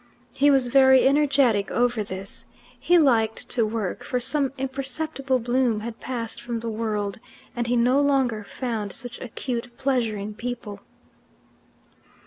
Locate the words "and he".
7.55-7.75